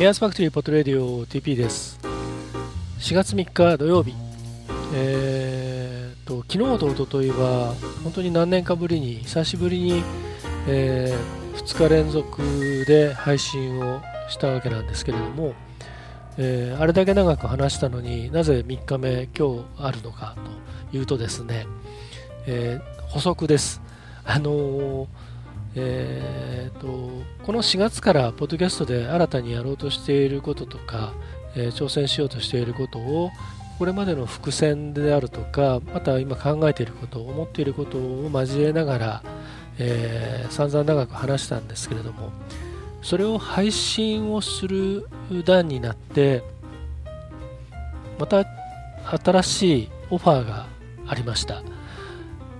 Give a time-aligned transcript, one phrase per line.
[0.00, 2.00] Airs Factory Pod Radio TP です。
[3.00, 4.14] 4月3日土曜日。
[4.94, 10.02] えー、と昨日と一昨日は本当に何年かぶりに久しぶりに、
[10.66, 12.42] えー、2日連続
[12.86, 15.52] で配信をしたわけなんですけれども、
[16.38, 20.34] えー、あれだけ長く話したのになぜ3日目今日あるのか
[20.90, 21.66] というとですね、
[22.46, 23.82] えー、補足です。
[24.24, 25.29] あのー
[25.74, 27.10] えーと、
[27.44, 31.12] この4月からポッドキャストで新たにやろうとしていることとか、
[31.54, 33.30] えー、挑戦しようとしていることを
[33.78, 39.22] これまでの伏線であるとかまた今考えていること思っていることを交えながら、
[39.78, 42.30] えー、散々長く話したんですけれども
[43.00, 45.08] それを配信をする
[45.44, 46.42] 段になって
[48.18, 48.44] また
[49.24, 50.66] 新しいオファーが
[51.06, 51.62] ありました。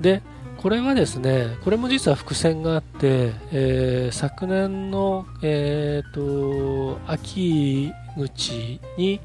[0.01, 0.23] で
[0.61, 9.21] これはですね、これも実は伏線があって、えー、昨年の、えーと、秋口に、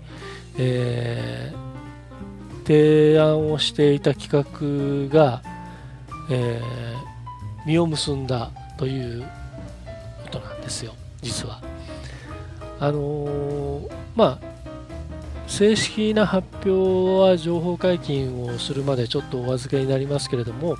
[0.57, 5.41] えー、提案をしていた企画が、
[6.31, 9.25] えー、実を結んだという
[10.23, 11.61] ことなんですよ、実は。
[12.79, 14.55] あのー、まあ
[15.47, 20.77] 正式な発表は情報解禁をするまでちょっとお預けになりますけれども、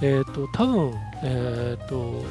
[0.00, 2.24] えーと、多分、えーと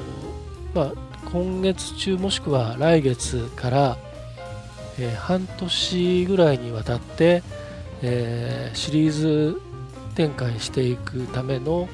[0.73, 0.93] まあ、
[1.31, 3.97] 今月中もしくは来月から、
[4.97, 7.43] えー、半年ぐらいにわたって、
[8.01, 9.61] え、シリーズ
[10.15, 11.89] 展開していくための、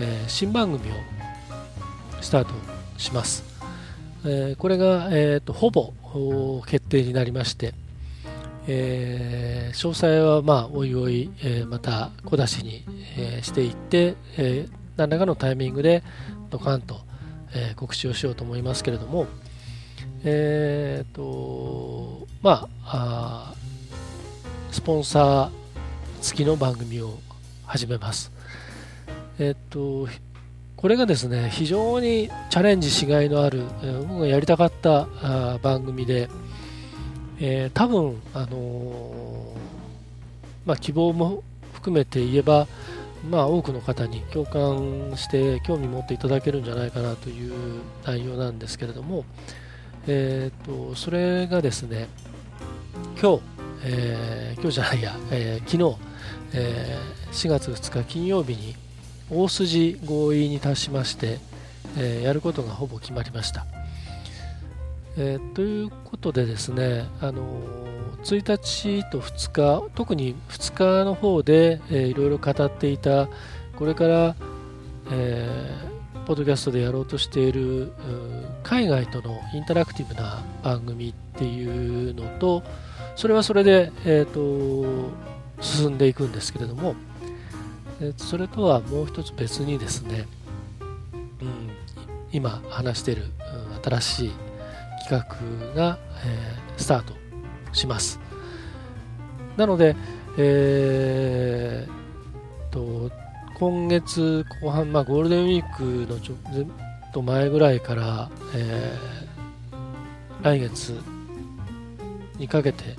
[0.00, 0.94] え、新番組を
[2.20, 2.50] スタート
[2.96, 3.44] します、
[4.24, 5.92] えこれが、えーと、ほぼ
[6.66, 7.74] 決定になりまして、
[8.66, 12.84] え詳細はまあおいおい、えまた小出しに、
[13.16, 16.02] えしていって、えー何らかのタイミングで
[16.50, 17.00] ドカンと、
[17.54, 19.26] えー、告知をしようと思いますけれども、
[20.24, 23.54] えーとまあ、あ
[24.70, 27.18] スポンサー付きの番組を
[27.66, 28.32] 始めます。
[29.38, 30.08] えっ、と
[30.76, 36.28] これがですね非常にチャレンジしがいのある、え、僕がやりたかったあ番組で、
[37.40, 39.54] えー、多分、あの、
[40.64, 42.66] まあ、希望も含めて言えば
[43.30, 47.52] まあ、多くの方に共感して興味持っていただけるんじゃないかなという
[48.04, 49.24] 内容なんですけれども、
[50.06, 52.08] えーと、それがですね
[53.20, 53.42] 今日、
[53.84, 55.98] えー、今日じゃないや、えー、昨日、
[56.54, 58.76] えー、4月2日金曜日に
[59.30, 61.38] 大筋合意に達しまして、
[61.96, 63.64] えやることがほぼ決まりました。
[65.16, 67.42] えということでですね、あの
[68.24, 69.50] 1日と2
[69.86, 73.28] 日特に2日の方で、えー、いろいろ語っていた
[73.76, 74.34] これから、
[75.12, 77.92] えー、ポッドキャストでやろうとしている
[78.62, 82.62] 海外とのインタラクティブな番組っていうのと
[83.14, 85.10] それはそれで、えーと、
[85.60, 86.94] 進んでいくんですけれども、
[88.00, 90.26] えー、それとはもう一つ別にですね、
[91.12, 91.70] うん、
[92.32, 93.24] 今話している、
[93.74, 94.32] うん、新しい
[95.22, 97.14] 企画が、えー、スタート
[97.72, 98.20] します。
[99.56, 99.94] なので、
[100.36, 103.10] えー、と
[103.58, 106.38] 今月後半、まあ、ゴールデンウィークのちょっ
[107.12, 111.00] と前ぐらいから、えー、来月
[112.36, 112.96] にかけて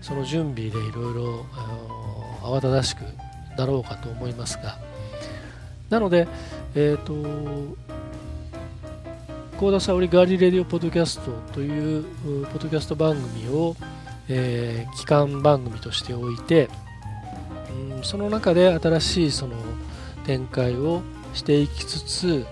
[0.00, 1.46] その準備でいろいろ
[2.42, 3.00] 慌ただしく
[3.56, 4.78] なろうかと思いますが。
[5.90, 6.28] なので、
[6.74, 7.76] えっ、ー、と
[9.58, 13.74] 幸田沙織ガーリレディオポッドキャストというポッドキャスト番組を、
[14.28, 16.70] えー、機関番組としておいて、
[17.92, 19.56] うん、その中で新しいその
[20.24, 21.02] 展開を
[21.34, 22.46] していきつつ、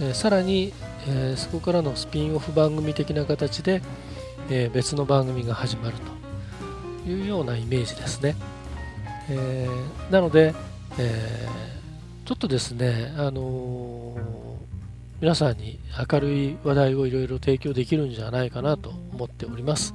[0.00, 0.72] えー、さらに、
[1.06, 3.80] えー、そこからのスピンオフ番組的な形で、
[4.50, 5.94] えー、別の番組が始まる
[7.04, 8.34] というようなイメージですね。
[9.28, 10.52] えー、なので、
[10.98, 14.16] えー、ちょっとですね、あの、
[15.20, 15.78] 皆さんに
[16.10, 19.94] 明るい話題をいろいろ提供できるんじゃないかなと思っております。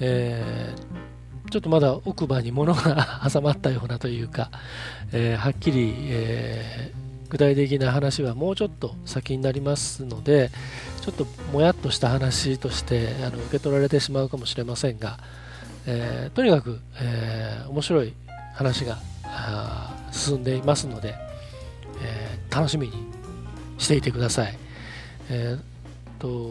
[0.00, 4.50] えー、ちょっとまだ奥歯に物が挟まったようなというか、
[5.12, 10.50] えー、はっきり、えー、具体的な話はもうちょっと先になりますので
[11.00, 15.18] ちょっともやっとした話としてあの受け取られてしまうかもしれませんが、
[15.86, 18.12] えとにかく、え面白い
[18.54, 18.98] 話が
[20.12, 21.14] 進んでいますので、
[22.02, 23.07] え楽しみに
[23.78, 24.58] していてください。
[25.30, 26.50] えーと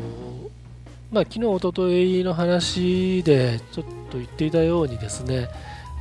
[1.11, 5.47] まあ、昨日、おとといの話でちょっと言っていたようにですね、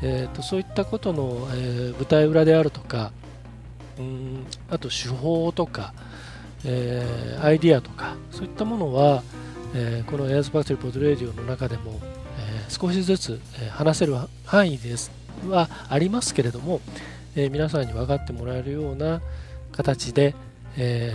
[0.03, 3.13] えーと、そういったことの、えー、舞台裏であるとか
[3.99, 5.95] うんあと手法とか、
[6.65, 9.23] えー、アイディアとかそういったものは、
[9.75, 12.01] えー、この Airs Factory Pod Radio の中でも、
[12.39, 15.11] えー、少しずつ、え話せる範囲です
[15.49, 16.81] はありますけれども、
[17.35, 19.21] え皆さんに分かってもらえるような
[19.73, 20.35] 形で、
[20.77, 21.15] え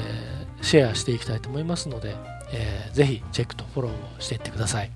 [0.62, 2.16] シェアしていきたいと思いますので、
[2.54, 4.92] えー、ぜひチェックとフォローをしていってください。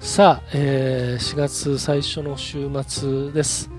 [0.00, 3.70] さあ、えー、4月最初の週末です。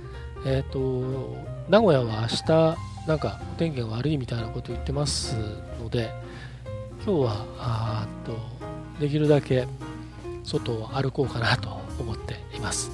[0.46, 1.38] えっ、ー、と
[1.70, 5.36] 名古屋は明日なんかお天気が悪いみたいなことを言ってます
[5.82, 6.12] ので
[7.06, 8.38] 今日はあっと
[9.00, 9.68] できるだけ
[10.44, 11.70] 外を歩こうかなと
[12.00, 12.92] 思っています。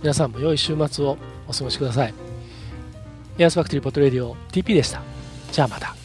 [0.00, 1.16] 皆さんも良い週末を
[1.48, 2.14] お過ごしください。
[3.38, 5.17] Airs Factory Pod Radio TP でした。
[5.52, 5.97] じゃあまた。